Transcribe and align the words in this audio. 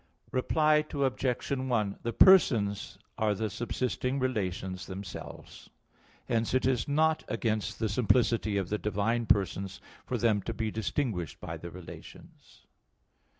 Reply 0.31 0.83
Obj. 0.91 1.51
1: 1.51 1.99
The 2.01 2.11
persons 2.11 2.97
are 3.19 3.35
the 3.35 3.51
subsisting 3.51 4.17
relations 4.17 4.87
themselves. 4.87 5.69
Hence 6.27 6.55
it 6.55 6.65
is 6.65 6.87
not 6.87 7.23
against 7.27 7.77
the 7.77 7.87
simplicity 7.87 8.57
of 8.57 8.69
the 8.69 8.79
divine 8.79 9.27
persons 9.27 9.79
for 10.07 10.17
them 10.17 10.41
to 10.41 10.55
be 10.55 10.71
distinguished 10.71 11.39
by 11.39 11.55
the 11.57 11.69
relations. 11.69 12.65